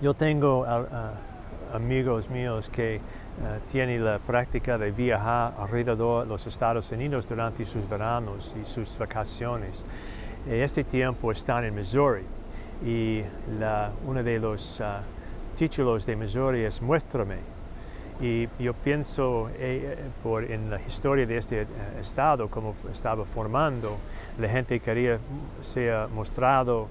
[0.00, 1.12] Yo tengo ah,
[1.74, 3.00] amigos míos que
[3.44, 8.64] ah, tienen la práctica de viajar alrededor de los Estados Unidos durante sus veranos y
[8.64, 9.84] sus vacaciones.
[10.48, 12.22] Este tiempo están en Missouri
[12.84, 13.22] y
[13.58, 15.02] la- uno de los ah,
[15.56, 17.36] títulos de Missouri es Muéstrame.
[18.22, 21.66] Y yo pienso eh, eh, por, en la historia de este eh,
[22.00, 23.96] estado, como estaba formando,
[24.38, 25.18] la gente quería
[25.60, 26.88] ser mostrado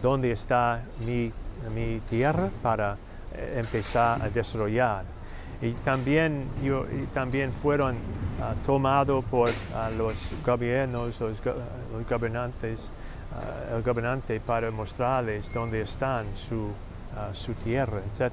[0.00, 1.30] dónde está mi,
[1.74, 2.96] mi tierra para
[3.34, 5.04] eh, empezar a desarrollar.
[5.62, 7.96] Y también, yo, y también fueron
[8.42, 10.14] ah, tomados por ah, los
[10.44, 11.54] gobiernos, los, go-
[11.92, 12.90] los gobernantes,
[13.34, 16.70] ah, el gobernante para mostrarles dónde están su,
[17.32, 18.30] su tierra, etc.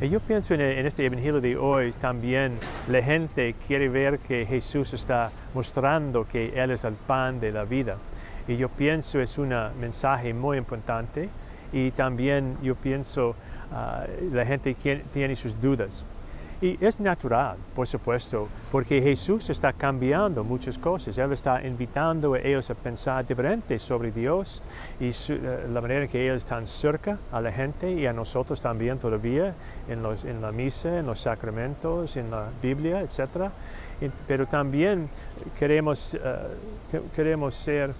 [0.00, 4.46] Y yo pienso en, en este evangelio de hoy también la gente quiere ver que
[4.46, 7.96] Jesús está mostrando que Él es el pan de la vida.
[8.46, 11.28] Y yo pienso es un mensaje muy importante
[11.74, 13.34] y también yo pienso
[13.72, 14.74] ah, la gente
[15.12, 16.04] tiene sus dudas.
[16.62, 21.18] Y es natural, por supuesto, porque Jesús está cambiando muchas cosas.
[21.18, 24.62] Él está invitando a ellos a pensar diferente sobre Dios
[24.98, 28.60] y eh, la manera en que ellos están cerca a la gente y a nosotros
[28.62, 29.52] también todavía
[29.88, 33.50] en, los- en la misa, en los sacramentos, en la Biblia, etc.
[34.00, 35.08] Y- pero también
[35.58, 36.18] queremos, eh,
[36.92, 37.92] que- queremos ser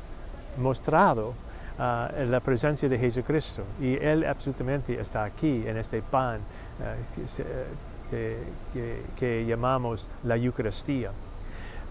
[0.56, 1.34] mostrado
[2.16, 6.38] en la presencia de Jesucristo y Él absolutamente está aquí en este pan
[6.80, 7.44] ah, que, se-
[8.10, 11.10] que- que- llamamos la Eucaristía.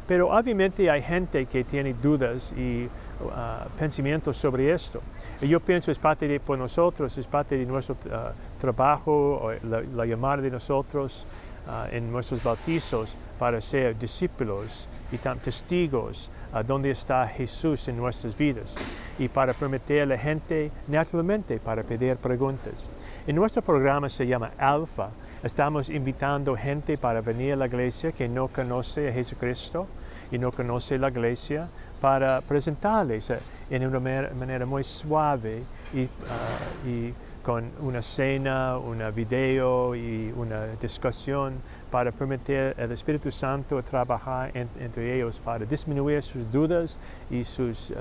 [0.07, 2.87] Pero obviamente hay gente que tiene dudas y
[3.35, 5.01] ah, pensamientos sobre esto.
[5.41, 9.81] Y yo pienso es parte de por nosotros, es parte de nuestro ah, trabajo, la,
[9.81, 11.25] la llamada de nosotros
[11.67, 18.37] ah, en nuestros bautizos para ser discípulos y testigos a dónde está Jesús en nuestras
[18.37, 18.75] vidas
[19.17, 22.89] y para permitir a la gente naturalmente para pedir preguntas.
[23.25, 25.09] En nuestro programa se llama Alfa.
[25.43, 29.87] Estamos invitando gente para venir a la iglesia que no conoce a Jesucristo
[30.31, 31.67] y no conoce la iglesia
[31.99, 35.63] para presentarles eh, en una manera, muy suave
[35.93, 41.55] y, ah, y con una cena, un video y una discusión
[41.91, 46.97] para permitir al Espíritu Santo trabajar en- entre ellos para disminuir sus dudas
[47.29, 47.95] y sus, eh,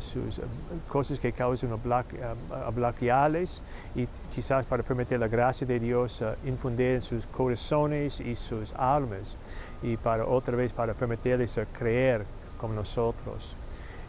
[0.00, 0.42] sus eh,
[0.88, 2.18] cosas que causan bloque-
[2.74, 3.62] bloquearles
[3.94, 9.36] y quizás para permitir la gracia de Dios infundir en sus corazones y sus almas
[9.82, 12.24] y para otra vez para permitirles creer
[12.60, 13.56] como nosotros.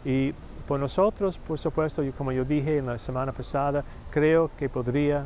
[0.04, 0.32] Y
[0.66, 5.20] por nosotros, por supuesto, como yo dije en la semana pasada, creo que podría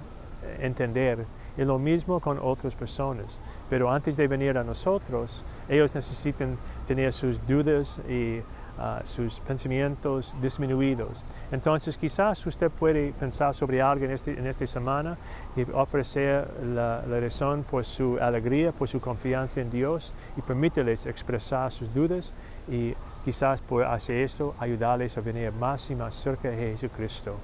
[0.44, 1.24] eh, entender.
[1.56, 3.38] Y lo mismo con otras personas.
[3.68, 6.56] Pero antes de venir a nosotros, ellos necesitan
[6.86, 8.40] tener sus dudas y
[8.78, 11.24] ah, sus pensamientos disminuidos.
[11.50, 15.16] Entonces quizás usted puede pensar sobre algo en, este- en esta semana
[15.56, 21.06] y ofrecer la, la razón por su alegría, por su confianza en Dios y permíteles
[21.06, 22.32] expresar sus dudas
[22.70, 22.94] y
[23.28, 27.36] quizás por hacer esto ayudarles a venir más y más cerca de Jesucristo.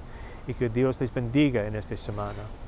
[0.47, 2.64] Y que Dios les bendiga en esta semana.